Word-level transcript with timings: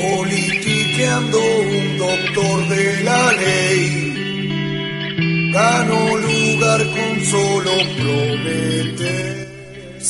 Politiqueando 0.00 1.38
un 1.38 1.98
doctor 1.98 2.68
de 2.68 3.02
la 3.04 3.32
ley, 3.32 3.82
ganó 5.52 6.16
lugar 6.16 6.80
con 6.90 7.24
solo 7.24 7.72
prometer. 7.96 8.77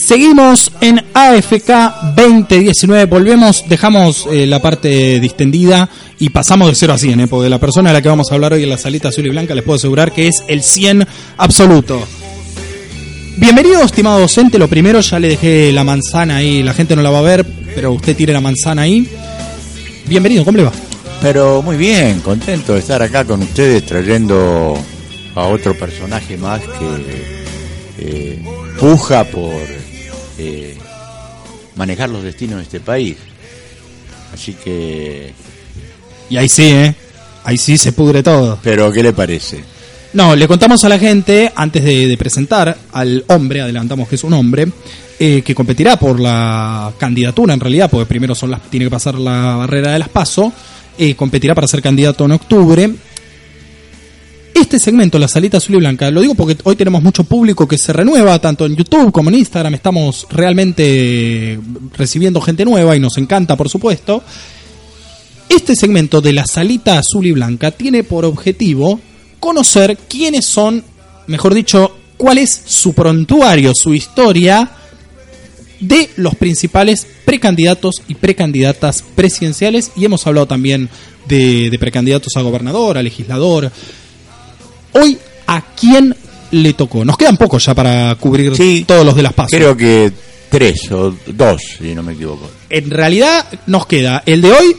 Seguimos 0.09 0.73
en 0.81 1.05
AFK 1.13 2.17
2019, 2.17 3.05
volvemos, 3.05 3.65
dejamos 3.69 4.27
eh, 4.33 4.47
la 4.47 4.59
parte 4.59 5.21
distendida 5.21 5.87
y 6.19 6.31
pasamos 6.31 6.71
de 6.71 6.75
0 6.75 6.95
a 6.95 6.99
100, 6.99 7.21
eh, 7.21 7.27
porque 7.29 7.51
la 7.51 7.59
persona 7.59 7.91
a 7.91 7.93
la 7.93 8.01
que 8.01 8.09
vamos 8.09 8.33
a 8.33 8.35
hablar 8.35 8.55
hoy 8.55 8.63
en 8.63 8.71
la 8.71 8.79
salita 8.79 9.09
azul 9.09 9.27
y 9.27 9.29
blanca 9.29 9.55
les 9.55 9.65
puedo 9.65 9.77
asegurar 9.77 10.11
que 10.11 10.29
es 10.29 10.43
el 10.49 10.63
100 10.63 11.07
absoluto. 11.37 12.03
Bienvenido, 13.37 13.83
estimado 13.83 14.19
docente. 14.21 14.59
Lo 14.59 14.67
primero, 14.67 14.99
ya 15.01 15.19
le 15.21 15.29
dejé 15.29 15.73
la 15.73 15.85
manzana 15.85 16.37
ahí. 16.37 16.63
La 16.63 16.73
gente 16.73 16.97
no 16.97 17.03
la 17.03 17.11
va 17.11 17.19
a 17.19 17.23
ver, 17.23 17.45
pero 17.75 17.93
usted 17.93 18.17
tiene 18.17 18.33
la 18.33 18.41
manzana 18.41 18.81
ahí. 18.81 19.07
Bienvenido, 20.07 20.43
¿cómo 20.43 20.57
le 20.57 20.65
va? 20.65 20.73
Pero 21.21 21.61
muy 21.61 21.77
bien, 21.77 22.21
contento 22.21 22.73
de 22.73 22.79
estar 22.79 23.03
acá 23.03 23.27
con 23.27 23.43
ustedes 23.43 23.85
trayendo 23.85 24.75
a 25.35 25.43
otro 25.49 25.77
personaje 25.77 26.39
más 26.39 26.63
que 26.63 27.27
eh, 27.99 28.39
puja 28.81 29.25
por 29.25 29.53
eh, 30.39 30.77
manejar 31.77 32.09
los 32.09 32.23
destinos 32.23 32.59
de 32.59 32.63
este 32.63 32.81
país. 32.81 33.17
Así 34.33 34.55
que... 34.55 35.33
Y 36.31 36.37
ahí 36.37 36.49
sí, 36.49 36.69
¿eh? 36.69 36.95
Ahí 37.45 37.57
sí 37.57 37.79
se 37.79 37.93
pudre 37.93 38.23
todo. 38.23 38.59
Pero, 38.63 38.93
¿qué 38.93 39.03
le 39.03 39.13
parece? 39.13 39.65
No, 40.13 40.35
le 40.35 40.49
contamos 40.49 40.85
a 40.85 40.89
la 40.89 40.99
gente, 40.99 41.53
antes 41.55 41.85
de, 41.85 42.07
de 42.07 42.17
presentar 42.17 42.77
al 42.93 43.25
hombre, 43.29 43.61
adelantamos 43.61 44.09
que 44.09 44.15
es 44.17 44.25
un 44.25 44.33
hombre, 44.33 44.69
eh, 45.21 45.43
que 45.43 45.53
competirá 45.53 45.99
por 45.99 46.21
la 46.21 46.93
candidatura 46.97 47.53
en 47.53 47.59
realidad, 47.59 47.91
porque 47.91 48.07
primero 48.07 48.37
son 48.37 48.53
las, 48.53 48.63
tiene 48.71 48.87
que 48.87 48.91
pasar 48.91 49.19
la 49.19 49.57
barrera 49.57 49.93
de 49.93 49.99
las 49.99 50.09
PASO, 50.09 50.53
eh, 50.97 51.17
competirá 51.17 51.57
para 51.57 51.67
ser 51.67 51.83
candidato 51.83 52.25
en 52.25 52.33
octubre. 52.33 52.91
Este 54.69 54.81
segmento, 54.81 55.19
la 55.19 55.29
salita 55.29 55.57
azul 55.57 55.77
y 55.77 55.79
blanca, 55.79 56.11
lo 56.11 56.21
digo 56.21 56.35
porque 56.35 56.55
hoy 56.63 56.77
tenemos 56.77 57.03
mucho 57.03 57.25
público 57.25 57.67
que 57.67 57.79
se 57.79 57.91
renueva, 57.91 58.39
tanto 58.39 58.67
en 58.67 58.77
YouTube 58.77 59.11
como 59.13 59.31
en 59.31 59.37
Instagram, 59.37 59.73
estamos 59.73 60.27
realmente 60.29 61.59
recibiendo 61.97 62.39
gente 62.43 62.67
nueva 62.67 62.95
y 62.95 63.01
nos 63.01 63.17
encanta, 63.17 63.57
por 63.57 63.71
supuesto. 63.71 64.23
Este 65.49 65.75
segmento 65.75 66.21
de 66.21 66.35
la 66.35 66.47
salita 66.47 66.99
azul 66.99 67.25
y 67.25 67.33
blanca 67.33 67.71
tiene 67.71 68.05
por 68.05 68.27
objetivo 68.27 69.01
conocer 69.41 69.97
quiénes 70.07 70.45
son, 70.45 70.85
mejor 71.29 71.55
dicho, 71.55 71.97
cuál 72.19 72.37
es 72.37 72.61
su 72.67 72.93
prontuario, 72.93 73.73
su 73.75 73.95
historia 73.95 74.71
de 75.81 76.11
los 76.17 76.35
principales 76.35 77.07
precandidatos 77.25 78.03
y 78.07 78.17
precandidatas 78.17 79.03
presidenciales 79.15 79.93
y 79.97 80.05
hemos 80.05 80.27
hablado 80.27 80.47
también 80.47 80.91
de, 81.27 81.71
de 81.71 81.79
precandidatos 81.79 82.37
a 82.37 82.43
gobernador, 82.43 82.99
a 82.99 83.03
legislador. 83.03 83.73
Hoy, 84.93 85.19
¿a 85.47 85.63
quién 85.79 86.15
le 86.51 86.73
tocó? 86.75 87.05
Nos 87.05 87.17
quedan 87.17 87.37
pocos 87.37 87.65
ya 87.65 87.75
para 87.75 88.15
cubrir 88.17 88.55
Sí, 88.57 88.85
todos 88.87 89.05
los 89.05 89.15
de 89.15 89.23
las 89.23 89.33
pasos. 89.33 89.51
Creo 89.53 89.77
que 89.77 90.11
tres 90.51 90.91
o 90.93 91.15
dos, 91.27 91.61
si 91.79 91.95
no 91.95 92.03
me 92.03 92.13
equivoco. 92.15 92.49
En 92.71 92.91
realidad 92.91 93.47
nos 93.67 93.87
queda 93.87 94.23
el 94.27 94.41
de 94.43 94.53
hoy, 94.53 94.77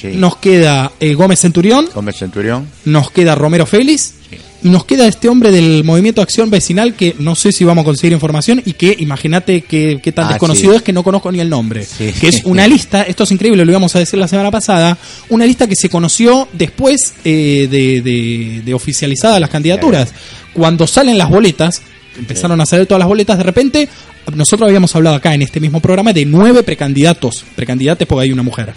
Sí. 0.00 0.08
nos 0.14 0.36
queda 0.36 0.92
eh, 1.00 1.14
Gómez 1.14 1.40
Centurión, 1.40 1.88
Gómez 1.92 2.16
Centurión. 2.18 2.68
nos 2.84 3.10
queda 3.10 3.34
Romero 3.34 3.66
Félix 3.66 4.14
nos 4.62 4.84
queda 4.84 5.06
este 5.06 5.28
hombre 5.28 5.52
del 5.52 5.84
Movimiento 5.84 6.20
Acción 6.20 6.50
Vecinal 6.50 6.94
que 6.94 7.14
no 7.20 7.34
sé 7.36 7.52
si 7.52 7.64
vamos 7.64 7.82
a 7.82 7.84
conseguir 7.86 8.12
información 8.12 8.60
y 8.64 8.72
que 8.72 8.96
imagínate 8.98 9.60
qué 9.62 10.12
tan 10.14 10.26
Ah, 10.26 10.28
desconocido 10.30 10.72
sí. 10.72 10.76
es 10.78 10.82
que 10.82 10.92
no 10.92 11.02
conozco 11.04 11.30
ni 11.30 11.38
el 11.40 11.48
nombre. 11.48 11.84
Sí. 11.84 12.12
Que 12.20 12.28
es 12.28 12.42
una 12.44 12.66
lista, 12.68 13.02
esto 13.02 13.24
es 13.24 13.30
increíble, 13.30 13.64
lo 13.64 13.70
íbamos 13.70 13.94
a 13.94 14.00
decir 14.00 14.18
la 14.18 14.26
semana 14.28 14.50
pasada, 14.50 14.98
una 15.28 15.46
lista 15.46 15.66
que 15.68 15.76
se 15.76 15.88
conoció 15.88 16.48
después 16.52 17.14
eh, 17.24 17.68
de, 17.70 18.00
de- 18.02 18.62
de 18.64 18.74
oficializadas 18.74 19.40
las 19.40 19.50
candidaturas. 19.50 20.12
Cuando 20.52 20.86
salen 20.88 21.18
las 21.18 21.30
boletas, 21.30 21.82
empezaron 22.18 22.60
a 22.60 22.66
salir 22.66 22.86
todas 22.86 22.98
las 22.98 23.08
boletas, 23.08 23.38
de 23.38 23.44
repente 23.44 23.88
nosotros 24.34 24.66
habíamos 24.66 24.94
hablado 24.96 25.16
acá 25.16 25.34
en 25.34 25.42
este 25.42 25.60
mismo 25.60 25.80
programa 25.80 26.12
de 26.12 26.26
nueve 26.26 26.62
precandidatos, 26.64 27.44
precandidates 27.54 28.06
porque 28.08 28.24
hay 28.24 28.32
una 28.32 28.42
mujer. 28.42 28.74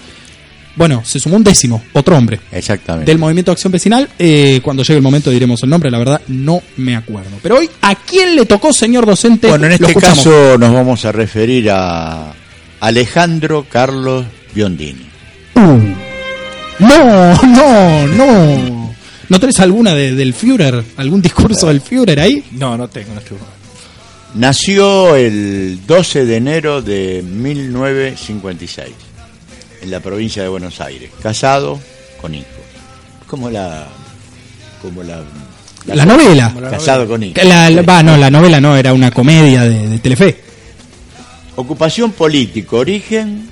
Bueno, 0.76 1.02
se 1.04 1.20
sumó 1.20 1.36
un 1.36 1.44
décimo, 1.44 1.84
otro 1.94 2.18
hombre 2.18 2.40
Exactamente. 2.52 3.12
del 3.12 3.18
Movimiento 3.20 3.52
de 3.52 3.54
Acción 3.54 3.72
Vecinal. 3.74 4.08
Eh, 4.18 4.62
cuando 4.64 4.84
llegue 4.84 4.96
el 4.98 5.02
momento 5.04 5.30
diremos 5.30 5.62
el 5.64 5.70
nombre, 5.70 5.92
la 5.92 5.98
verdad 5.98 6.22
no 6.28 6.62
me 6.78 6.96
acuerdo. 6.96 7.32
Pero 7.44 7.58
hoy, 7.58 7.70
¿a 7.82 7.96
quién 7.96 8.36
le 8.36 8.46
tocó, 8.46 8.72
señor 8.72 9.06
docente? 9.06 9.48
Bueno, 9.50 9.66
en 9.66 9.74
este 9.74 9.94
caso 9.96 10.58
nos 10.58 10.74
vamos 10.74 11.04
a 11.06 11.12
referir 11.12 11.70
a 11.72 12.34
Alejandro 12.80 13.66
Carlos 13.70 14.26
Biondini. 14.56 15.06
Uh. 15.56 15.80
No, 16.80 17.36
no, 17.44 18.08
no. 18.08 18.94
¿No 19.30 19.40
tenés 19.40 19.60
alguna 19.60 19.94
de- 19.94 20.16
del 20.16 20.34
Führer? 20.34 20.84
¿Algún 20.98 21.22
discurso 21.22 21.68
del 21.68 21.80
Führer 21.82 22.20
ahí? 22.20 22.44
No, 22.54 22.76
no 22.78 22.88
tengo, 22.88 23.14
no 23.14 23.20
estuvo. 23.20 23.40
Nació 24.36 25.16
el 25.16 25.80
12 25.86 26.26
de 26.26 26.36
enero 26.38 26.82
de 26.82 27.22
1956 27.24 28.88
en 29.82 29.92
la 29.92 30.00
provincia 30.00 30.44
de 30.44 30.50
Buenos 30.50 30.80
Aires, 30.82 31.10
casado 31.22 31.80
con 32.20 32.34
hijos. 32.36 32.48
Como 33.28 33.50
la 33.50 33.88
como 34.82 35.04
la, 35.04 35.22
La 35.86 36.06
novela. 36.06 36.54
casado 36.70 37.08
con 37.08 37.22
hijos. 37.24 37.44
La, 37.44 37.70
la- 37.70 37.82
va, 37.84 38.02
no, 38.04 38.18
la 38.18 38.30
novela 38.32 38.60
no, 38.60 38.76
era 38.76 38.94
una 38.94 39.12
comedia 39.12 39.62
de, 39.64 39.88
de 39.88 40.00
Telefe. 40.00 40.38
Ocupación 41.56 42.12
político, 42.14 42.78
origen 42.78 43.50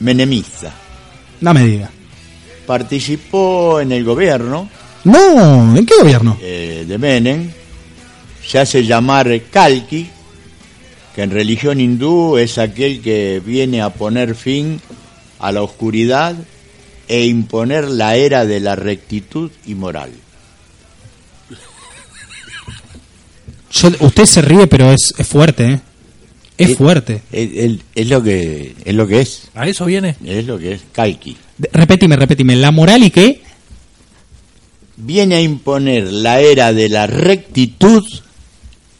menemista. 0.00 0.72
No 1.40 1.54
me 1.54 1.64
diga. 1.64 1.90
Participó 2.66 3.80
en 3.80 3.92
el 3.92 4.04
gobierno 4.04 4.68
No, 5.04 5.76
¿en 5.76 5.86
qué 5.86 5.94
gobierno? 6.00 6.36
eh, 6.42 6.84
de 6.86 6.98
Menem. 6.98 7.50
Se 8.46 8.58
hace 8.58 8.84
llamar 8.84 9.28
Kalki, 9.50 10.08
que 11.14 11.22
en 11.22 11.30
religión 11.30 11.80
hindú 11.80 12.36
es 12.38 12.58
aquel 12.58 13.00
que 13.00 13.40
viene 13.44 13.82
a 13.82 13.90
poner 13.90 14.34
fin 14.34 14.80
a 15.38 15.52
la 15.52 15.62
oscuridad 15.62 16.34
e 17.08 17.24
imponer 17.26 17.88
la 17.88 18.16
era 18.16 18.44
de 18.44 18.60
la 18.60 18.76
rectitud 18.76 19.50
y 19.66 19.74
moral. 19.74 20.10
Yo- 23.70 23.90
usted 24.00 24.24
se 24.24 24.42
ríe, 24.42 24.66
pero 24.66 24.90
es, 24.92 25.14
es 25.16 25.26
fuerte, 25.26 25.64
¿eh? 25.72 25.80
Es 26.56 26.76
fuerte. 26.76 27.22
Es, 27.30 27.50
es- 27.54 27.78
es 27.94 28.08
lo 28.08 28.22
que 28.22 28.74
es 28.84 28.94
lo 28.94 29.06
que 29.06 29.20
es, 29.20 29.42
¿A 29.54 29.68
eso 29.68 29.84
viene? 29.84 30.16
es 30.24 30.44
lo 30.46 30.58
que 30.58 30.72
es 30.72 30.80
Kalki. 30.92 31.36
De- 31.56 31.70
repetime, 31.72 32.16
repetime. 32.16 32.56
¿La 32.56 32.70
moral 32.72 33.04
y 33.04 33.10
qué? 33.10 33.42
Viene 34.96 35.36
a 35.36 35.40
imponer 35.40 36.12
la 36.12 36.40
era 36.40 36.72
de 36.72 36.88
la 36.88 37.06
rectitud 37.06 38.04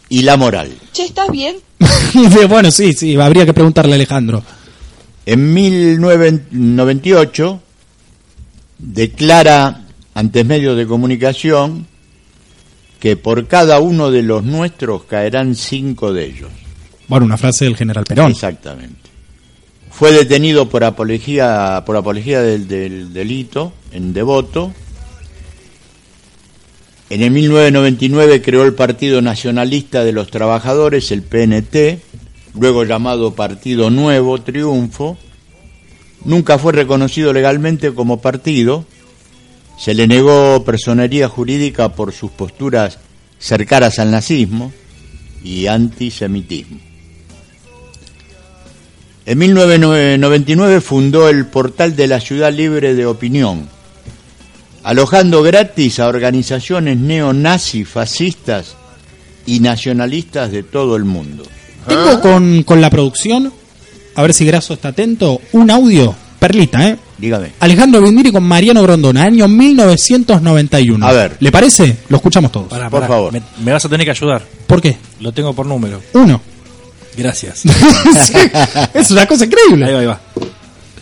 y 0.08 0.22
la 0.22 0.36
moral. 0.36 0.70
Che, 0.92 1.04
¿estás 1.06 1.28
bien? 1.32 1.56
bueno, 2.48 2.70
sí, 2.70 2.92
sí, 2.92 3.16
habría 3.16 3.44
que 3.44 3.54
preguntarle 3.54 3.92
a 3.92 3.96
Alejandro. 3.96 4.44
En 5.30 5.52
1998 5.52 7.60
declara 8.78 9.84
ante 10.14 10.42
medios 10.42 10.75
de 10.75 10.86
comunicación 10.86 11.86
que 12.98 13.19
por 13.19 13.46
cada 13.46 13.78
uno 13.78 14.10
de 14.10 14.22
los 14.22 14.42
nuestros 14.42 15.04
caerán 15.04 15.54
cinco 15.54 16.14
de 16.14 16.25
ellos. 16.25 16.50
Bueno, 17.08 17.26
una 17.26 17.36
frase 17.36 17.66
del 17.66 17.76
general 17.76 18.04
Perón. 18.04 18.30
Exactamente. 18.30 19.10
Fue 19.90 20.12
detenido 20.12 20.70
por 20.70 20.82
apología, 20.82 21.82
por 21.84 21.98
apología 21.98 22.40
del, 22.40 22.66
del 22.66 23.12
delito 23.12 23.75
en 23.92 24.14
Devoto. 24.14 24.72
En 27.10 27.20
el 27.20 27.32
1999 27.32 28.40
creó 28.40 28.64
el 28.64 28.72
Partido 28.72 29.20
Nacionalista 29.20 30.04
de 30.04 30.12
los 30.12 30.30
Trabajadores, 30.30 31.12
el 31.12 31.20
PNT, 31.20 32.00
luego 32.54 32.84
llamado 32.84 33.34
Partido 33.34 33.90
Nuevo 33.90 34.40
Triunfo. 34.40 35.16
Nunca 36.24 36.58
fue 36.58 36.72
reconocido 36.72 37.32
legalmente 37.32 37.94
como 37.94 38.20
partido 38.20 38.84
Se 39.78 39.94
le 39.94 40.08
negó 40.08 40.64
personería 40.64 41.28
jurídica 41.28 41.90
por 41.90 42.12
sus 42.12 42.32
posturas 42.32 42.98
cercanas 43.38 43.98
al 44.00 44.10
nazismo 44.10 44.72
y 45.44 45.66
antisemitismo. 45.66 46.78
En 49.24 49.38
1999 49.38 50.80
fundó 50.80 51.28
el 51.28 51.46
portal 51.46 51.94
de 51.94 52.06
la 52.06 52.18
Ciudad 52.18 52.52
Libre 52.52 52.94
de 52.94 53.04
Opinión, 53.06 53.68
alojando 54.82 55.42
gratis 55.42 56.00
a 56.00 56.08
organizaciones 56.08 56.96
neonazis, 56.96 57.86
fascistas 57.86 58.74
y 59.44 59.60
nacionalistas 59.60 60.50
de 60.50 60.62
todo 60.62 60.96
el 60.96 61.04
mundo. 61.04 61.44
Tengo 61.88 62.20
con, 62.20 62.62
con 62.62 62.81
la 62.81 62.90
producción, 62.90 63.52
a 64.14 64.23
ver 64.23 64.35
si 64.35 64.44
Graso 64.44 64.75
está 64.75 64.88
atento, 64.88 65.40
un 65.52 65.70
audio, 65.70 66.14
perlita, 66.38 66.88
¿eh? 66.88 66.96
Dígame. 67.19 67.52
Alejandro 67.61 68.00
Bindiri 68.00 68.31
con 68.31 68.44
Mariano 68.44 68.81
Grondona, 68.82 69.25
año 69.25 69.49
1991. 69.49 71.05
A 71.06 71.12
ver. 71.12 71.37
¿Le 71.40 71.50
parece? 71.50 71.96
Lo 72.08 72.17
escuchamos 72.19 72.52
todos. 72.52 72.69
Pará, 72.69 72.88
Por 72.88 73.00
pará, 73.00 73.12
favor. 73.12 73.32
Me, 73.32 73.43
me 73.64 73.73
vas 73.73 73.85
a 73.85 73.88
tener 73.88 74.05
que 74.05 74.12
ayudar. 74.12 74.43
¿Por 74.67 74.81
qué? 74.81 74.96
Lo 75.20 75.32
tengo 75.32 75.52
por 75.52 75.67
número. 75.67 76.00
Uno. 76.14 76.40
Gracias. 77.17 77.62
Sí, 78.25 78.35
es 78.94 79.11
una 79.11 79.26
cosa 79.26 79.44
ahí 79.44 79.49
increíble. 79.50 79.93
va, 79.93 79.99
ahí 80.00 80.06
va. 80.06 80.20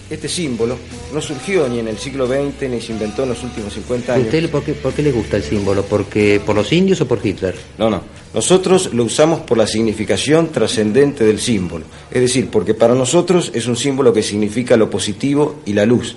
Este 0.08 0.28
símbolo 0.28 0.76
no 1.12 1.20
surgió 1.20 1.68
ni 1.68 1.80
en 1.80 1.88
el 1.88 1.98
siglo 1.98 2.28
XX 2.28 2.70
ni 2.70 2.80
se 2.80 2.92
inventó 2.92 3.24
en 3.24 3.30
los 3.30 3.42
últimos 3.42 3.74
50 3.74 4.14
años. 4.14 4.26
¿Usted 4.26 4.50
por 4.50 4.62
qué, 4.62 4.74
por 4.74 4.92
qué 4.92 5.02
le 5.02 5.10
gusta 5.10 5.36
el 5.36 5.42
símbolo? 5.42 5.82
¿Porque, 5.82 6.40
¿Por 6.44 6.54
los 6.54 6.72
indios 6.72 7.00
o 7.00 7.08
por 7.08 7.24
Hitler? 7.24 7.56
No, 7.76 7.90
no. 7.90 8.02
Nosotros 8.32 8.90
lo 8.92 9.02
usamos 9.02 9.40
por 9.40 9.58
la 9.58 9.66
significación 9.66 10.52
trascendente 10.52 11.24
del 11.24 11.40
símbolo. 11.40 11.86
Es 12.10 12.20
decir, 12.20 12.48
porque 12.50 12.74
para 12.74 12.94
nosotros 12.94 13.50
es 13.52 13.66
un 13.66 13.76
símbolo 13.76 14.12
que 14.12 14.22
significa 14.22 14.76
lo 14.76 14.88
positivo 14.88 15.56
y 15.66 15.72
la 15.72 15.84
luz. 15.84 16.16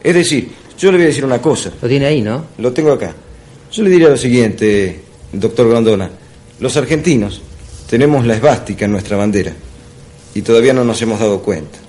Es 0.00 0.14
decir, 0.14 0.50
yo 0.78 0.92
le 0.92 0.98
voy 0.98 1.04
a 1.06 1.08
decir 1.08 1.24
una 1.24 1.42
cosa. 1.42 1.72
Lo 1.82 1.88
tiene 1.88 2.06
ahí, 2.06 2.20
¿no? 2.20 2.44
Lo 2.58 2.72
tengo 2.72 2.92
acá. 2.92 3.14
Yo 3.72 3.82
le 3.82 3.90
diría 3.90 4.10
lo 4.10 4.16
siguiente, 4.16 5.00
doctor 5.32 5.68
Grondona. 5.68 6.08
Los 6.60 6.76
argentinos 6.76 7.42
tenemos 7.90 8.24
la 8.26 8.36
esvástica 8.36 8.84
en 8.84 8.92
nuestra 8.92 9.16
bandera 9.16 9.52
y 10.34 10.42
todavía 10.42 10.72
no 10.72 10.84
nos 10.84 11.02
hemos 11.02 11.18
dado 11.18 11.40
cuenta. 11.40 11.83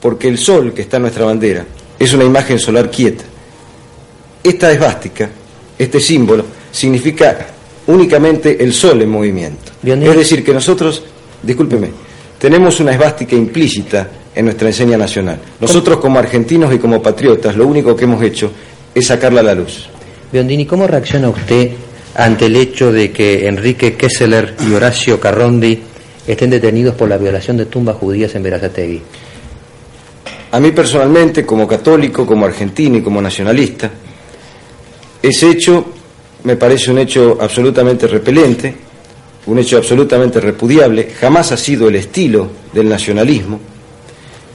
Porque 0.00 0.28
el 0.28 0.38
sol 0.38 0.72
que 0.72 0.82
está 0.82 0.96
en 0.96 1.02
nuestra 1.02 1.24
bandera 1.24 1.64
es 1.98 2.12
una 2.14 2.24
imagen 2.24 2.58
solar 2.58 2.90
quieta. 2.90 3.24
Esta 4.42 4.72
esvástica, 4.72 5.28
este 5.78 6.00
símbolo, 6.00 6.44
significa 6.72 7.46
únicamente 7.86 8.62
el 8.62 8.72
sol 8.72 9.02
en 9.02 9.10
movimiento. 9.10 9.72
Es 9.82 10.16
decir, 10.16 10.44
que 10.44 10.54
nosotros, 10.54 11.02
discúlpeme, 11.42 11.88
tenemos 12.38 12.80
una 12.80 12.92
esvástica 12.92 13.36
implícita 13.36 14.08
en 14.34 14.44
nuestra 14.46 14.68
enseña 14.68 14.96
nacional. 14.96 15.38
Nosotros 15.60 15.98
como 15.98 16.18
argentinos 16.18 16.72
y 16.72 16.78
como 16.78 17.02
patriotas, 17.02 17.56
lo 17.56 17.66
único 17.66 17.94
que 17.94 18.04
hemos 18.04 18.22
hecho 18.22 18.50
es 18.94 19.06
sacarla 19.06 19.40
a 19.40 19.44
la 19.44 19.54
luz. 19.54 19.88
Biondini, 20.32 20.64
¿cómo 20.64 20.86
reacciona 20.86 21.28
usted 21.28 21.72
ante 22.14 22.46
el 22.46 22.56
hecho 22.56 22.92
de 22.92 23.10
que 23.10 23.46
Enrique 23.46 23.94
Kessler 23.94 24.54
y 24.66 24.72
Horacio 24.72 25.20
Carrondi 25.20 25.80
estén 26.26 26.50
detenidos 26.50 26.94
por 26.94 27.08
la 27.08 27.18
violación 27.18 27.56
de 27.56 27.66
tumbas 27.66 27.96
judías 27.96 28.34
en 28.34 28.42
Verazategui? 28.42 29.02
A 30.52 30.58
mí 30.58 30.72
personalmente, 30.72 31.46
como 31.46 31.66
católico, 31.66 32.26
como 32.26 32.44
argentino 32.44 32.96
y 32.96 33.02
como 33.02 33.22
nacionalista, 33.22 33.90
ese 35.22 35.50
hecho 35.50 35.86
me 36.44 36.56
parece 36.56 36.90
un 36.90 36.98
hecho 36.98 37.38
absolutamente 37.40 38.06
repelente, 38.06 38.74
un 39.46 39.58
hecho 39.58 39.76
absolutamente 39.76 40.40
repudiable, 40.40 41.12
jamás 41.18 41.52
ha 41.52 41.56
sido 41.56 41.88
el 41.88 41.96
estilo 41.96 42.48
del 42.72 42.88
nacionalismo 42.88 43.60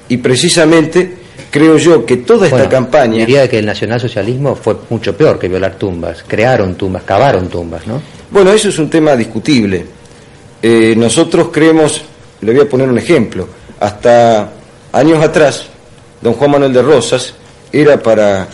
y 0.10 0.18
precisamente 0.18 1.26
creo 1.50 1.78
yo 1.78 2.06
que 2.06 2.18
toda 2.18 2.46
esta 2.48 2.58
Bueno, 2.58 2.70
campaña... 2.70 3.20
Diría 3.20 3.48
que 3.48 3.60
el 3.60 3.66
nacionalsocialismo 3.66 4.56
fue 4.56 4.76
mucho 4.90 5.16
peor 5.16 5.40
que 5.40 5.48
violar 5.48 5.76
tumbas. 5.76 6.24
Crearon 6.28 6.76
tumbas, 6.76 7.04
cavaron 7.04 7.48
tumbas, 7.48 7.88
¿no? 7.88 8.02
Bueno, 8.32 8.52
eso 8.52 8.70
es 8.70 8.78
un 8.80 8.90
tema 8.90 9.16
discutible. 9.16 9.86
Eh, 10.62 10.96
nosotros 10.98 11.50
creemos, 11.52 12.02
le 12.42 12.52
voy 12.52 12.62
a 12.62 12.70
poner 12.70 12.90
un 12.90 12.98
ejemplo, 12.98 13.48
hasta 13.80 14.52
años 14.92 15.24
atrás, 15.24 15.68
don 16.26 16.34
Juan 16.34 16.50
Manuel 16.50 16.74
de 16.74 16.82
Rosas 16.82 17.36
era 17.72 18.02
para 18.02 18.48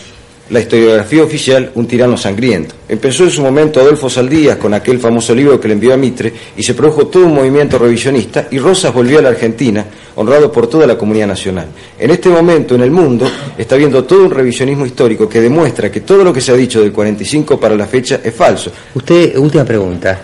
la 0.50 0.60
historiografía 0.60 1.24
oficial 1.24 1.70
un 1.74 1.86
tirano 1.86 2.18
sangriento. 2.18 2.74
Empezó 2.86 3.24
en 3.24 3.30
su 3.30 3.40
momento 3.40 3.80
Adolfo 3.80 4.10
Saldías 4.10 4.58
con 4.58 4.74
aquel 4.74 4.98
famoso 4.98 5.34
libro 5.34 5.58
que 5.58 5.68
le 5.68 5.74
envió 5.74 5.94
a 5.94 5.96
Mitre 5.96 6.30
y 6.54 6.62
se 6.62 6.74
produjo 6.74 7.06
todo 7.06 7.24
un 7.24 7.34
movimiento 7.34 7.78
revisionista 7.78 8.46
y 8.50 8.58
Rosas 8.58 8.92
volvió 8.92 9.20
a 9.20 9.22
la 9.22 9.30
Argentina 9.30 9.86
honrado 10.16 10.52
por 10.52 10.66
toda 10.66 10.86
la 10.86 10.98
comunidad 10.98 11.28
nacional. 11.28 11.68
En 11.98 12.10
este 12.10 12.28
momento 12.28 12.74
en 12.74 12.82
el 12.82 12.90
mundo 12.90 13.26
está 13.56 13.76
habiendo 13.76 14.04
todo 14.04 14.24
un 14.24 14.30
revisionismo 14.30 14.84
histórico 14.84 15.26
que 15.26 15.40
demuestra 15.40 15.90
que 15.90 16.02
todo 16.02 16.22
lo 16.24 16.30
que 16.30 16.42
se 16.42 16.52
ha 16.52 16.56
dicho 16.56 16.82
del 16.82 16.92
45 16.92 17.58
para 17.58 17.74
la 17.74 17.86
fecha 17.86 18.20
es 18.22 18.34
falso. 18.34 18.70
Usted, 18.94 19.34
última 19.38 19.64
pregunta. 19.64 20.20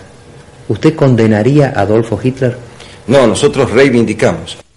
¿Usted 0.67 0.93
condenaría 0.93 1.73
a 1.75 1.81
Adolfo 1.81 2.19
Hitler? 2.23 2.55
No, 3.07 3.25
nosotros 3.25 3.71
reivindicamos. 3.71 4.68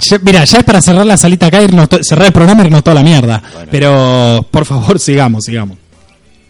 Ya- 0.00 0.18
mira, 0.22 0.44
ya 0.44 0.58
es 0.58 0.64
para 0.64 0.80
cerrar 0.82 1.06
la 1.06 1.16
salita 1.16 1.46
acá, 1.46 1.62
irnos 1.62 1.88
cerrar 2.02 2.26
el 2.26 2.32
programa 2.32 2.62
y 2.62 2.66
irnos 2.66 2.82
toda 2.84 2.94
la 2.96 3.02
mierda. 3.02 3.42
Pero, 3.70 4.46
por 4.50 4.64
favor, 4.64 4.98
sigamos, 4.98 5.44
sigamos. 5.44 5.78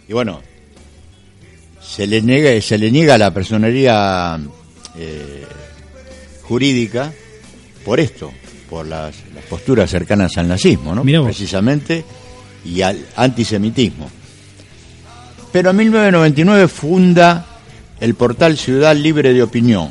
Y 0.07 0.13
bueno, 0.13 0.39
se 1.81 2.07
le 2.07 2.21
niega, 2.21 2.59
se 2.61 2.77
le 2.77 2.91
niega 2.91 3.17
la 3.17 3.31
personería 3.33 4.39
eh, 4.97 5.45
jurídica 6.43 7.11
por 7.83 7.99
esto, 7.99 8.31
por 8.69 8.85
las, 8.85 9.15
las 9.33 9.43
posturas 9.45 9.89
cercanas 9.89 10.37
al 10.37 10.47
nazismo, 10.47 10.93
¿no? 10.95 11.03
Precisamente, 11.25 12.03
y 12.65 12.81
al 12.81 13.05
antisemitismo. 13.15 14.09
Pero 15.51 15.69
en 15.69 15.77
1999 15.77 16.67
funda 16.67 17.45
el 17.99 18.13
portal 18.15 18.57
Ciudad 18.57 18.95
Libre 18.95 19.33
de 19.33 19.41
Opinión, 19.43 19.89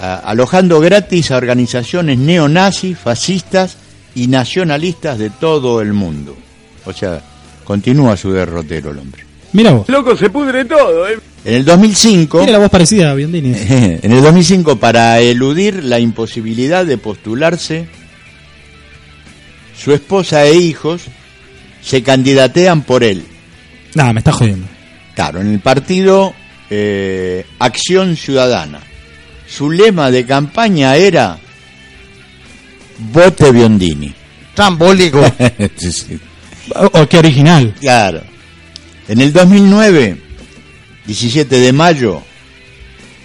a- 0.00 0.16
alojando 0.16 0.80
gratis 0.80 1.30
a 1.30 1.36
organizaciones 1.36 2.18
neonazis, 2.18 2.98
fascistas 2.98 3.76
y 4.14 4.26
nacionalistas 4.28 5.18
de 5.18 5.30
todo 5.30 5.80
el 5.80 5.92
mundo. 5.92 6.36
O 6.86 6.92
sea, 6.92 7.20
continúa 7.64 8.16
su 8.16 8.32
derrotero 8.32 8.90
el 8.90 8.98
hombre. 8.98 9.24
Mira 9.52 9.72
vos. 9.72 9.88
Loco, 9.88 10.16
se 10.16 10.30
pudre 10.30 10.64
todo, 10.64 11.08
¿eh? 11.08 11.18
En 11.44 11.54
el 11.54 11.64
2005, 11.64 12.38
Tiene 12.38 12.52
la 12.52 12.58
voz 12.58 12.70
parecida 12.70 13.10
a 13.10 13.14
Biondini. 13.14 13.52
en 14.02 14.12
el 14.12 14.22
2005 14.22 14.76
para 14.76 15.20
eludir 15.20 15.82
la 15.84 15.98
imposibilidad 15.98 16.84
de 16.86 16.98
postularse, 16.98 17.88
su 19.76 19.92
esposa 19.92 20.44
e 20.44 20.54
hijos 20.56 21.02
se 21.82 22.02
candidatean 22.02 22.82
por 22.82 23.02
él. 23.02 23.24
Nada, 23.94 24.12
me 24.12 24.20
está 24.20 24.32
jodiendo. 24.32 24.66
Claro, 25.14 25.40
en 25.40 25.48
el 25.52 25.60
partido 25.60 26.34
eh, 26.68 27.44
Acción 27.58 28.16
Ciudadana. 28.16 28.80
Su 29.50 29.70
lema 29.70 30.10
de 30.10 30.24
campaña 30.24 30.94
era 30.96 31.38
Vote 33.12 33.50
Biondini. 33.52 34.12
Trambólico. 34.54 35.20
Sí, 35.76 35.92
sí. 35.92 36.20
Oh, 36.74 37.06
qué 37.08 37.18
original. 37.18 37.74
Claro. 37.80 38.22
En 39.08 39.20
el 39.20 39.32
2009, 39.32 40.16
17 41.06 41.58
de 41.58 41.72
mayo, 41.72 42.22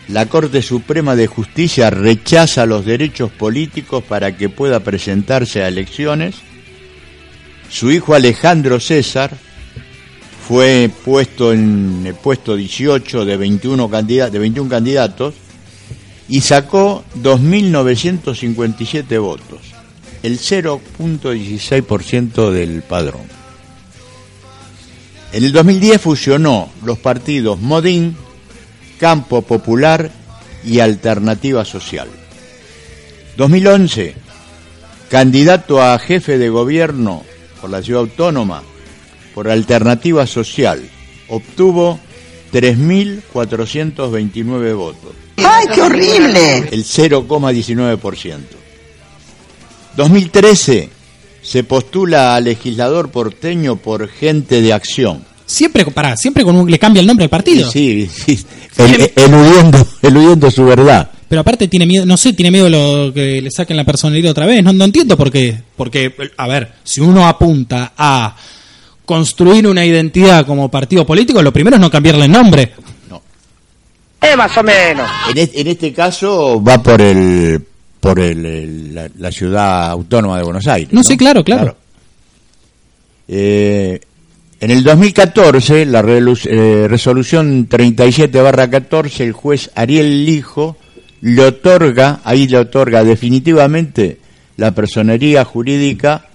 la 0.07 0.25
Corte 0.27 0.61
Suprema 0.61 1.15
de 1.15 1.27
Justicia 1.27 1.89
rechaza 1.89 2.65
los 2.65 2.85
derechos 2.85 3.31
políticos 3.31 4.03
para 4.03 4.35
que 4.35 4.49
pueda 4.49 4.79
presentarse 4.79 5.61
a 5.63 5.67
elecciones. 5.67 6.35
Su 7.69 7.91
hijo 7.91 8.15
Alejandro 8.15 8.79
César 8.79 9.31
fue 10.47 10.89
puesto 11.03 11.51
en 11.53 12.03
el 12.05 12.15
puesto 12.15 12.55
18 12.55 13.25
de 13.25 13.37
21, 13.37 13.89
candida- 13.89 14.29
de 14.29 14.39
21 14.39 14.69
candidatos 14.69 15.33
y 16.27 16.41
sacó 16.41 17.03
2.957 17.21 19.21
votos, 19.21 19.59
el 20.23 20.39
0.16% 20.39 22.49
del 22.51 22.81
padrón. 22.81 23.21
En 25.33 25.43
el 25.43 25.51
2010 25.51 26.01
fusionó 26.01 26.69
los 26.83 26.97
partidos 26.97 27.59
Modín, 27.59 28.17
Campo 28.99 29.41
Popular 29.41 30.09
y 30.63 30.79
Alternativa 30.79 31.65
Social. 31.65 32.07
2011, 33.37 34.15
candidato 35.09 35.83
a 35.83 35.99
jefe 35.99 36.37
de 36.37 36.47
gobierno 36.49 37.25
por 37.59 37.69
la 37.69 37.83
ciudad 37.83 38.03
autónoma 38.03 38.63
por 39.33 39.49
Alternativa 39.49 40.25
Social, 40.25 40.89
obtuvo 41.27 41.99
3.429 42.53 44.75
votos, 44.75 45.24
¡Ay, 45.57 45.67
qué 45.73 45.81
horrible! 45.81 46.57
el 46.71 46.83
0,19%. 46.83 48.37
2013 49.95 50.89
se 51.41 51.63
postula 51.63 52.35
a 52.35 52.41
legislador 52.41 53.09
porteño 53.11 53.75
por 53.77 54.07
gente 54.09 54.61
de 54.61 54.73
acción. 54.73 55.23
Siempre, 55.45 55.85
pará, 55.85 56.17
siempre 56.17 56.43
con 56.43 56.55
un- 56.55 56.69
le 56.71 56.79
cambia 56.79 57.01
el 57.01 57.07
nombre 57.07 57.25
al 57.25 57.29
partido. 57.29 57.69
Sí, 57.71 58.09
sí, 58.11 58.39
el- 58.77 59.11
eludiendo, 59.15 59.87
eludiendo 60.01 60.49
su 60.51 60.65
verdad. 60.65 61.11
Pero 61.29 61.41
aparte 61.41 61.67
tiene 61.67 61.85
miedo, 61.85 62.05
no 62.05 62.17
sé, 62.17 62.33
tiene 62.33 62.51
miedo 62.51 62.69
lo 62.69 63.13
que 63.13 63.41
le 63.41 63.51
saquen 63.51 63.77
la 63.77 63.83
personalidad 63.83 64.31
otra 64.31 64.45
vez. 64.45 64.63
No, 64.63 64.73
no 64.73 64.85
entiendo 64.85 65.15
por 65.15 65.31
qué. 65.31 65.55
Porque, 65.75 66.13
a 66.37 66.47
ver, 66.47 66.73
si 66.83 66.99
uno 67.01 67.27
apunta 67.27 67.93
a 67.97 68.35
construir 69.05 69.67
una 69.67 69.85
identidad 69.85 70.45
como 70.47 70.69
partido 70.69 71.05
político, 71.05 71.41
lo 71.43 71.53
primero 71.53 71.75
es 71.77 71.81
no 71.81 71.91
cambiarle 71.91 72.25
el 72.25 72.31
nombre. 72.31 72.73
Eh, 74.21 74.35
más 74.35 74.57
o 74.57 74.63
menos. 74.63 75.09
En 75.29 75.37
este, 75.37 75.61
en 75.61 75.67
este 75.67 75.93
caso 75.93 76.61
va 76.63 76.81
por 76.81 77.01
el 77.01 77.61
por 77.99 78.19
el, 78.19 78.45
el- 78.45 78.95
la, 78.95 79.09
la 79.17 79.31
ciudad 79.31 79.89
autónoma 79.89 80.37
de 80.37 80.43
Buenos 80.43 80.67
Aires. 80.67 80.93
No, 80.93 81.03
sí, 81.03 81.17
claro, 81.17 81.43
claro. 81.43 81.75
Eh, 83.27 83.99
en 84.59 84.71
el 84.71 84.83
2014, 84.83 85.85
la 85.85 85.99
eh, 86.01 86.87
resolución 86.87 87.67
37-14, 87.67 89.19
el 89.21 89.31
juez 89.33 89.71
Ariel 89.75 90.25
Lijo 90.25 90.77
le 91.21 91.43
otorga, 91.43 92.21
ahí 92.23 92.47
le 92.47 92.59
otorga 92.59 93.03
definitivamente 93.03 94.19
la 94.57 94.71
personería 94.71 95.43
jurídica 95.43 96.27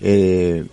eh, 0.00 0.64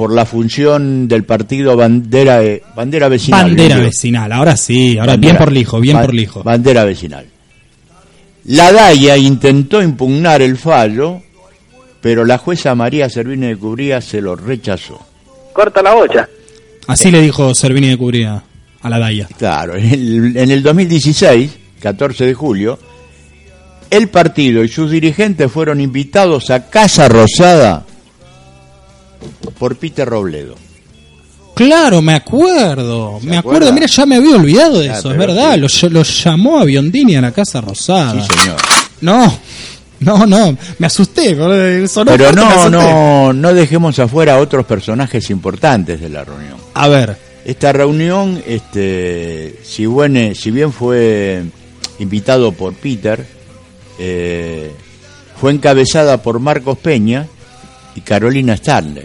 por 0.00 0.14
la 0.14 0.24
función 0.24 1.08
del 1.08 1.24
partido 1.24 1.76
bandera 1.76 2.42
eh, 2.42 2.62
bandera 2.74 3.06
vecinal. 3.10 3.48
Bandera 3.48 3.76
vecinal, 3.76 4.32
ahora 4.32 4.56
sí, 4.56 4.96
ahora 4.98 5.12
Bandera- 5.12 5.18
bien 5.20 5.36
por 5.36 5.52
lijo, 5.52 5.78
bien 5.78 5.96
ba- 5.98 6.00
por 6.06 6.14
lijo. 6.14 6.42
Bandera 6.42 6.84
vecinal. 6.86 7.26
La 8.46 8.72
DAIA 8.72 9.18
intentó 9.18 9.82
impugnar 9.82 10.40
el 10.40 10.56
fallo, 10.56 11.20
pero 12.00 12.24
la 12.24 12.38
jueza 12.38 12.74
María 12.74 13.10
Servini 13.10 13.48
de 13.48 13.56
Cubría 13.58 14.00
se 14.00 14.22
lo 14.22 14.34
rechazó. 14.36 14.98
Corta 15.52 15.82
la 15.82 15.94
olla. 15.94 16.26
Así 16.86 17.10
le 17.10 17.20
dijo 17.20 17.54
Servini 17.54 17.88
de 17.88 17.98
Cubría 17.98 18.42
a 18.80 18.88
la 18.88 18.98
Daya. 18.98 19.28
Claro, 19.36 19.76
en 19.76 19.84
el, 19.84 20.34
en 20.34 20.50
el 20.50 20.62
2016, 20.62 21.50
14 21.82 22.24
de 22.24 22.32
julio, 22.32 22.78
el 23.90 24.08
partido 24.08 24.64
y 24.64 24.68
sus 24.68 24.90
dirigentes 24.90 25.52
fueron 25.52 25.78
invitados 25.78 26.48
a 26.48 26.70
Casa 26.70 27.06
Rosada 27.06 27.84
por 29.58 29.76
Peter 29.76 30.08
Robledo. 30.08 30.54
Claro, 31.54 32.00
me 32.00 32.14
acuerdo, 32.14 33.18
me 33.22 33.36
acuerdo, 33.36 33.38
acuerda? 33.66 33.72
mira, 33.72 33.86
ya 33.86 34.06
me 34.06 34.16
había 34.16 34.36
olvidado 34.36 34.78
de 34.80 34.88
Ah, 34.90 34.98
eso, 34.98 35.10
es 35.10 35.18
verdad, 35.18 35.58
lo, 35.58 35.66
lo 35.90 36.02
llamó 36.02 36.58
a 36.58 36.64
Biondini 36.64 37.16
a 37.16 37.20
la 37.20 37.32
Casa 37.32 37.60
Rosada. 37.60 38.12
Sí, 38.24 38.34
señor. 38.40 38.56
No, 39.02 39.38
no, 40.00 40.26
no, 40.26 40.56
me 40.78 40.86
asusté, 40.86 41.36
sonó 41.86 42.12
Pero 42.12 42.32
no, 42.32 42.46
asusté. 42.46 42.70
no, 42.70 43.32
no 43.34 43.52
dejemos 43.52 43.98
afuera 43.98 44.36
a 44.36 44.38
otros 44.38 44.64
personajes 44.64 45.28
importantes 45.28 46.00
de 46.00 46.08
la 46.08 46.24
reunión. 46.24 46.56
A 46.72 46.88
ver, 46.88 47.16
Esta 47.44 47.72
reunión, 47.72 48.42
este, 48.46 49.60
si, 49.62 49.86
bien, 49.86 50.34
si 50.34 50.50
bien 50.50 50.72
fue 50.72 51.42
invitado 51.98 52.52
por 52.52 52.72
Peter, 52.72 53.26
eh, 53.98 54.70
fue 55.38 55.52
encabezada 55.52 56.22
por 56.22 56.38
Marcos 56.40 56.78
Peña 56.78 57.26
y 57.94 58.00
Carolina 58.02 58.52
Stanley. 58.54 59.04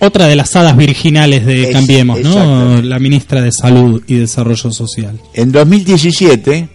otra 0.00 0.26
de 0.26 0.36
las 0.36 0.54
hadas 0.56 0.76
virginales 0.76 1.44
de 1.44 1.64
Es- 1.64 1.70
Cambiemos, 1.72 2.20
¿no? 2.20 2.80
La 2.82 2.98
ministra 2.98 3.40
de 3.42 3.52
Salud 3.52 4.02
y 4.06 4.14
Desarrollo 4.16 4.70
Social. 4.72 5.18
En 5.34 5.52
2017, 5.52 6.68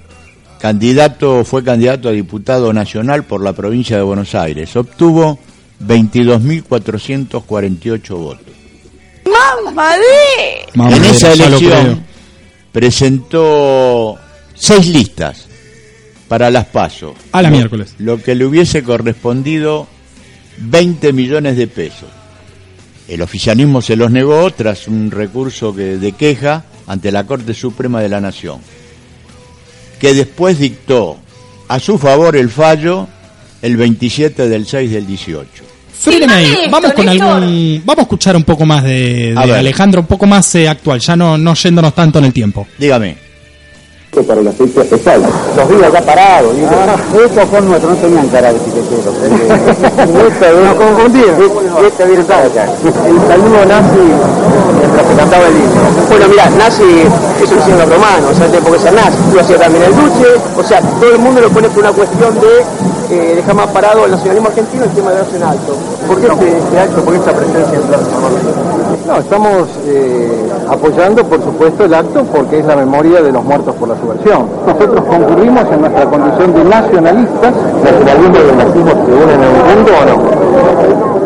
candidato, 0.60 1.44
fue 1.44 1.64
candidato 1.64 2.10
a 2.10 2.12
diputado 2.12 2.72
nacional 2.74 3.24
por 3.24 3.42
la 3.44 3.54
provincia 3.54 3.98
de 3.98 4.04
Buenos 4.04 4.36
Aires. 4.36 4.76
Obtuvo 4.76 5.40
22.448 5.84 8.16
votos. 8.18 8.46
¡Mamadé! 9.26 10.94
en 10.96 11.06
esa 11.06 11.34
elección 11.34 12.04
presentó 12.72 14.16
seis 14.54 14.88
listas 14.88 15.48
para 16.28 16.50
las 16.52 16.66
PASO. 16.66 17.14
A 17.32 17.42
la 17.42 17.50
Lo- 17.50 17.56
miércoles. 17.58 17.96
Lo 18.00 18.22
que 18.22 18.36
le 18.36 18.46
hubiese 18.46 18.84
correspondido 18.84 19.88
20 20.58 21.14
millones 21.14 21.58
de 21.58 21.68
pesos. 21.68 22.10
El 23.08 23.22
oficialismo 23.22 23.82
se 23.82 23.96
los 23.96 24.10
negó 24.12 24.50
tras 24.52 24.88
un 24.88 25.12
recurso 25.12 25.76
que- 25.76 25.98
de 25.98 26.12
queja 26.14 26.64
ante 26.88 27.12
la 27.12 27.26
Corte 27.26 27.54
Suprema 27.54 28.02
de 28.02 28.10
la 28.10 28.20
Nación, 28.22 28.60
que 30.00 30.14
después 30.14 30.60
dictó 30.60 31.18
a 31.68 31.80
su 31.80 31.98
favor 31.98 32.36
el 32.36 32.50
fallo 32.50 33.08
el 33.62 33.78
27 33.78 34.48
del 34.50 34.66
6 34.66 34.92
del 34.92 35.06
18. 35.08 35.50
Fréneme 36.00 36.34
ahí, 36.34 36.46
esto, 36.52 36.70
vamos 36.72 36.94
con 36.94 37.10
algún, 37.10 37.82
vamos 37.86 38.00
a 38.00 38.02
escuchar 38.04 38.36
un 38.36 38.44
poco 38.44 38.66
más 38.66 38.84
de, 38.84 39.34
de. 39.54 39.60
Alejandro, 39.60 40.02
un 40.02 40.08
poco 40.08 40.26
más 40.28 40.54
eh, 40.56 40.68
actual, 40.68 41.00
ya 41.00 41.16
no, 41.16 41.38
no 41.38 41.54
yéndonos 41.56 41.96
tanto 41.96 42.20
en 42.20 42.26
el 42.26 42.34
tiempo. 42.34 42.68
Dígame. 42.78 43.18
Para 44.24 44.42
la 44.42 44.52
fecha 44.52 44.82
especial. 44.82 45.22
Los 45.56 45.70
vi 45.70 45.84
acá 45.84 46.02
parados. 46.02 46.54
Ah, 46.72 46.96
estos 47.24 47.50
con 47.50 47.68
nuestros 47.68 47.96
no 47.96 48.02
tenían 48.02 48.28
cara 48.30 48.54
de 48.54 48.60
piqueteros. 48.60 49.06
Nos 50.66 50.76
confundieron. 50.76 51.36
Este 51.86 52.06
viene 52.06 52.24
acá. 52.24 52.66
El 52.66 53.28
saludo 53.28 53.66
nazi 53.66 54.06
mientras 54.80 55.08
se 55.08 55.16
cantaba 55.16 55.46
el 55.48 55.56
himno. 55.56 55.82
Bueno, 56.10 56.26
mira, 56.30 56.50
nazi 56.50 56.84
lo 56.84 57.44
hicieron 57.44 57.80
los 57.80 57.90
romanos, 57.90 58.32
o 58.32 58.36
sea, 58.36 58.48
tenés 58.48 58.62
por 58.62 58.74
qué 58.74 58.80
ser 58.80 58.94
nazi. 58.94 59.18
Lo 59.34 59.42
hacía 59.42 59.58
también 59.58 59.84
el 59.84 59.96
Duce, 59.96 60.28
o 60.58 60.64
sea, 60.64 60.82
todo 60.82 61.12
el 61.12 61.20
mundo 61.20 61.42
lo 61.42 61.50
pone 61.50 61.70
por 61.70 61.84
una 61.84 61.92
cuestión 61.92 62.34
de 62.40 62.64
eh, 63.12 63.36
dejar 63.36 63.56
más 63.56 63.68
parado 63.68 64.06
el 64.06 64.12
nacionalismo 64.12 64.50
argentino 64.50 64.84
el 64.84 64.90
tema 64.92 65.12
de 65.12 65.18
darse 65.18 65.36
en 65.38 65.44
alto. 65.44 65.76
¿Por 66.08 66.20
qué 66.20 66.28
este, 66.28 66.58
este 66.58 66.80
acto, 66.80 67.02
por 67.04 67.14
esta 67.14 67.32
presencia 67.34 67.78
en 67.78 67.84
Plaza? 67.84 68.06
No, 69.08 69.18
estamos 69.18 69.70
eh, 69.86 70.50
apoyando, 70.68 71.24
por 71.26 71.44
supuesto, 71.44 71.86
el 71.86 71.94
acto 71.94 72.24
porque 72.24 72.60
es 72.60 72.66
la 72.66 72.76
memoria 72.76 73.22
de 73.22 73.32
los 73.32 73.44
muertos 73.44 73.76
por 73.76 73.90
la 73.90 73.96
subversión. 74.06 74.48
Nosotros 74.66 75.06
concurrimos 75.06 75.72
en 75.72 75.82
nuestra 75.82 76.06
condición 76.06 76.54
de 76.54 76.64
nacionalistas. 76.64 77.54
¿Nacionalismo 77.84 78.36
y 78.36 78.58
nazismo 78.58 79.06
se 79.06 79.14
unen 79.14 79.44
en 79.44 79.50
un 79.50 79.76
mundo 79.76 79.92
o 80.02 80.06
no? 80.06 80.46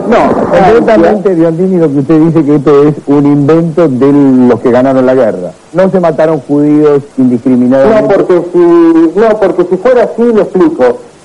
No, 0.09 0.33
concretamente 0.50 1.36
Biondini 1.36 1.77
lo 1.77 1.91
que 1.91 2.00
usted 2.00 2.19
dice 2.19 2.43
que 2.43 2.55
esto 2.55 2.83
es 2.83 2.95
un 3.05 3.25
invento 3.27 3.88
de 3.88 4.12
los 4.48 4.59
que 4.59 4.71
ganaron 4.71 5.05
la 5.05 5.13
guerra. 5.13 5.51
No 5.74 5.89
se 5.89 6.00
mataron 6.00 6.39
judíos 6.41 7.03
indiscriminadamente. 7.17 8.01
No, 8.01 8.07
porque 8.07 8.41
si, 8.51 9.19
no, 9.19 9.39
porque 9.39 9.65
si 9.69 9.77
fuera 9.77 10.03
así, 10.05 10.24
lo 10.24 10.41
explico. 10.41 10.83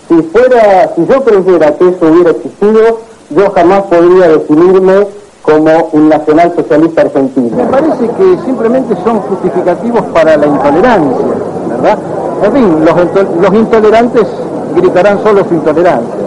Si 0.08 0.22
fuera, 0.24 0.90
si 0.94 1.06
yo 1.06 1.24
creyera 1.24 1.74
que 1.76 1.88
eso 1.88 2.06
hubiera 2.12 2.30
existido, 2.32 3.00
yo 3.30 3.50
jamás 3.52 3.84
podría 3.84 4.28
definirme 4.28 5.06
como 5.44 5.70
un 5.92 6.08
nacional 6.08 6.52
socialista 6.56 7.02
argentino. 7.02 7.56
Me 7.56 7.64
parece 7.64 8.08
que 8.08 8.38
simplemente 8.44 8.96
son 9.04 9.20
justificativos 9.20 10.02
para 10.12 10.36
la 10.36 10.46
intolerancia, 10.46 11.26
¿verdad? 11.68 11.98
En 12.42 12.52
fin, 12.52 12.84
los, 12.84 13.40
los 13.40 13.54
intolerantes 13.54 14.26
gritarán 14.74 15.22
solo 15.22 15.44
su 15.44 15.54
intolerancia. 15.54 16.24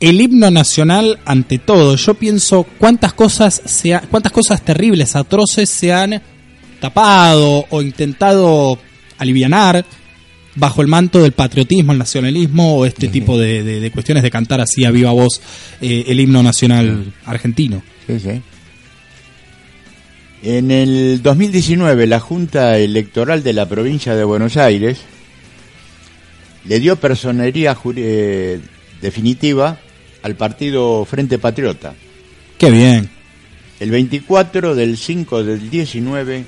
El 0.00 0.20
himno 0.20 0.50
nacional 0.50 1.18
ante 1.26 1.58
todo, 1.58 1.94
yo 1.96 2.14
pienso 2.14 2.64
cuántas 2.78 3.12
cosas 3.12 3.60
se 3.64 3.94
ha- 3.94 4.00
cuántas 4.00 4.32
cosas 4.32 4.62
terribles, 4.64 5.14
atroces 5.14 5.68
se 5.68 5.92
han 5.92 6.22
tapado 6.80 7.66
o 7.68 7.82
intentado 7.82 8.78
alivianar 9.18 9.84
bajo 10.56 10.80
el 10.80 10.88
manto 10.88 11.22
del 11.22 11.32
patriotismo, 11.32 11.92
el 11.92 11.98
nacionalismo 11.98 12.78
o 12.78 12.86
este 12.86 13.08
tipo 13.08 13.38
de, 13.38 13.62
de- 13.62 13.80
de 13.80 13.90
cuestiones 13.90 14.22
de 14.22 14.30
cantar 14.30 14.60
así 14.62 14.84
a 14.86 14.90
viva 14.90 15.10
voz 15.12 15.40
eh, 15.82 16.04
el 16.08 16.18
himno 16.18 16.42
nacional 16.42 17.12
argentino. 17.26 17.82
Sí, 18.06 18.18
sí. 18.18 18.40
En 20.42 20.70
el 20.70 21.20
2019, 21.22 22.06
la 22.06 22.18
Junta 22.20 22.78
Electoral 22.78 23.42
de 23.42 23.52
la 23.52 23.68
provincia 23.68 24.14
de 24.16 24.24
Buenos 24.24 24.56
Aires 24.56 24.98
le 26.64 26.80
dio 26.80 26.96
personería 26.96 27.76
eh, 27.96 28.60
definitiva 29.02 29.78
al 30.22 30.34
partido 30.36 31.04
Frente 31.04 31.38
Patriota. 31.38 31.94
Qué 32.58 32.70
bien. 32.70 33.10
El 33.78 33.90
24 33.90 34.74
del 34.74 34.96
5 34.96 35.42
del 35.44 35.70
19 35.70 36.44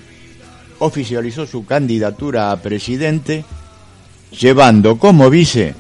oficializó 0.80 1.46
su 1.46 1.64
candidatura 1.64 2.50
a 2.50 2.60
presidente, 2.60 3.44
llevando 4.38 4.98
como 4.98 5.30
vice 5.30 5.74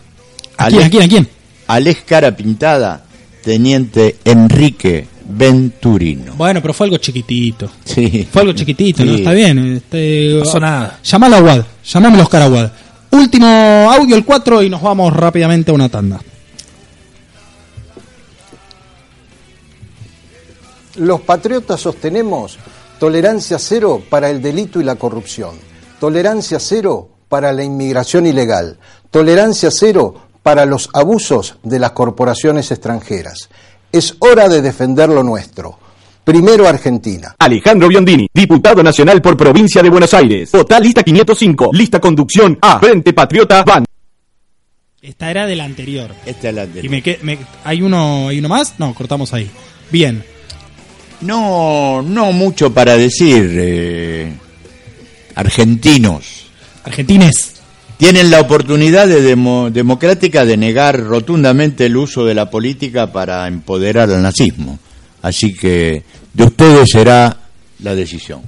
¿A 0.56 0.68
quién, 0.68 0.84
a 0.84 0.90
quién, 0.90 1.02
a 1.02 1.08
quién? 1.08 1.28
al 1.66 1.86
ex 1.86 2.02
cara 2.02 2.34
pintada, 2.36 3.04
teniente 3.42 4.16
Enrique 4.24 5.06
Venturino. 5.28 6.34
Bueno, 6.34 6.60
pero 6.60 6.74
fue 6.74 6.86
algo 6.86 6.98
chiquitito. 6.98 7.70
Sí. 7.84 8.26
Fue 8.30 8.42
algo 8.42 8.54
chiquitito, 8.54 9.04
¿no? 9.04 9.14
Está 9.14 9.32
bien. 9.32 9.58
Este, 9.76 10.34
No 10.34 10.44
pasó 10.44 10.60
nada. 10.60 10.98
Llamalo 11.02 11.36
a 11.36 11.38
Aguad, 11.38 11.64
llamame 11.84 12.18
a 12.18 12.22
Oscar 12.22 12.42
Aguad. 12.42 12.70
Último 13.10 13.46
audio, 13.92 14.16
el 14.16 14.24
4, 14.24 14.62
y 14.62 14.70
nos 14.70 14.80
vamos 14.80 15.12
rápidamente 15.12 15.70
a 15.70 15.74
una 15.74 15.88
tanda. 15.88 16.20
Los 20.96 21.20
patriotas 21.22 21.80
sostenemos 21.80 22.58
Tolerancia 22.98 23.58
cero 23.58 24.00
para 24.08 24.30
el 24.30 24.40
delito 24.40 24.80
y 24.80 24.84
la 24.84 24.94
corrupción. 24.94 25.56
Tolerancia 25.98 26.60
cero 26.60 27.08
para 27.28 27.52
la 27.52 27.64
inmigración 27.64 28.26
ilegal. 28.26 28.78
Tolerancia 29.10 29.70
cero 29.72 30.14
para 30.42 30.66
los 30.66 30.88
abusos 30.92 31.56
de 31.64 31.80
las 31.80 31.90
corporaciones 31.92 32.70
extranjeras. 32.70 33.48
Es 33.90 34.14
hora 34.20 34.48
de 34.48 34.62
defender 34.62 35.08
lo 35.08 35.24
nuestro. 35.24 35.78
Primero 36.22 36.68
Argentina. 36.68 37.34
Alejandro 37.40 37.88
Biondini, 37.88 38.28
diputado 38.32 38.82
nacional 38.84 39.20
por 39.20 39.36
provincia 39.36 39.82
de 39.82 39.90
Buenos 39.90 40.14
Aires. 40.14 40.52
Vota 40.52 40.78
lista 40.78 41.02
505, 41.02 41.70
lista 41.72 41.98
conducción 41.98 42.56
A, 42.62 42.78
Frente 42.78 43.12
Patriota 43.12 43.64
Van. 43.64 43.84
Esta 45.00 45.28
era 45.28 45.46
de 45.46 45.56
la 45.56 45.64
anterior. 45.64 46.12
Esta 46.24 46.50
es 46.50 46.54
la 46.54 46.62
anterior. 46.62 46.84
Y 46.84 47.24
me- 47.24 47.38
¿hay, 47.64 47.82
uno, 47.82 48.28
¿Hay 48.28 48.38
uno 48.38 48.48
más? 48.48 48.78
No, 48.78 48.94
cortamos 48.94 49.32
ahí. 49.32 49.50
Bien. 49.90 50.24
No, 51.22 52.02
no 52.02 52.32
mucho 52.32 52.72
para 52.72 52.96
decir. 52.96 53.48
eh, 53.54 54.32
argentinos 55.34 56.44
Argentines. 56.84 57.54
tienen 57.96 58.30
la 58.30 58.40
oportunidad 58.40 59.06
de 59.06 59.22
demo- 59.22 59.70
democrática 59.70 60.44
de 60.44 60.56
negar 60.56 61.00
rotundamente 61.00 61.86
el 61.86 61.96
uso 61.96 62.24
de 62.24 62.34
la 62.34 62.50
política 62.50 63.12
para 63.12 63.46
empoderar 63.46 64.10
al 64.10 64.22
nazismo. 64.22 64.78
Así 65.22 65.54
que 65.54 66.02
de 66.34 66.44
ustedes 66.44 66.90
será 66.90 67.36
la 67.80 67.94
decisión. 67.94 68.42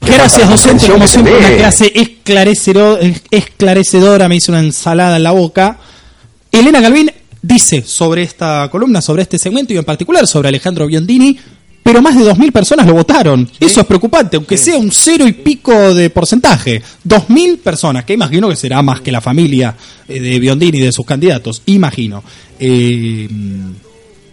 Gracias, 0.00 0.48
docente. 0.48 0.88
Como 0.90 1.06
siempre, 1.06 1.36
una 1.36 1.56
clase 1.56 1.92
esclarecedor- 1.94 3.20
esclarecedora. 3.30 4.28
Me 4.28 4.36
hizo 4.36 4.52
una 4.52 4.60
ensalada 4.60 5.16
en 5.16 5.22
la 5.22 5.32
boca. 5.32 5.78
Elena 6.50 6.80
Galvin 6.80 7.10
dice 7.42 7.82
sobre 7.82 8.22
esta 8.22 8.68
columna, 8.70 9.00
sobre 9.02 9.22
este 9.22 9.38
segmento 9.38 9.72
y 9.72 9.76
en 9.76 9.84
particular 9.84 10.26
sobre 10.26 10.48
Alejandro 10.48 10.86
Biondini, 10.86 11.38
pero 11.86 12.02
más 12.02 12.16
de 12.16 12.24
2.000 12.24 12.50
personas 12.50 12.84
lo 12.84 12.94
votaron. 12.94 13.48
Eso 13.60 13.80
es 13.80 13.86
preocupante, 13.86 14.36
aunque 14.36 14.56
sea 14.58 14.76
un 14.76 14.90
cero 14.90 15.24
y 15.24 15.34
pico 15.34 15.94
de 15.94 16.10
porcentaje. 16.10 16.82
2.000 17.06 17.58
personas, 17.58 18.04
que 18.04 18.12
imagino 18.12 18.48
que 18.48 18.56
será 18.56 18.82
más 18.82 19.02
que 19.02 19.12
la 19.12 19.20
familia 19.20 19.72
eh, 20.08 20.18
de 20.18 20.40
Biondini 20.40 20.78
y 20.78 20.80
de 20.80 20.90
sus 20.90 21.06
candidatos. 21.06 21.62
Imagino. 21.66 22.24
Eh, 22.58 23.28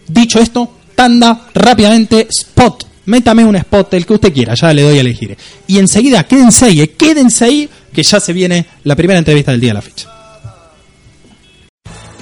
dicho 0.07 0.39
esto, 0.39 0.77
tanda 0.95 1.48
rápidamente, 1.53 2.27
spot. 2.27 2.88
Métame 3.05 3.45
un 3.45 3.57
spot, 3.57 3.93
el 3.93 4.07
que 4.07 4.13
usted 4.13 4.33
quiera, 4.33 4.55
ya 4.55 4.74
le 4.74 4.81
doy 4.81 4.98
a 4.98 5.01
elegir. 5.01 5.38
Y 5.67 5.77
enseguida, 5.77 6.24
quédense 6.24 6.65
ahí, 6.65 6.81
eh, 6.81 6.89
quédense 6.98 7.45
ahí, 7.45 7.69
que 7.93 8.01
ya 8.01 8.19
se 8.19 8.33
viene 8.33 8.65
la 8.83 8.95
primera 8.95 9.19
entrevista 9.19 9.51
del 9.51 9.62
día 9.62 9.69
de 9.69 9.75
la 9.75 9.81
fecha. 9.83 10.23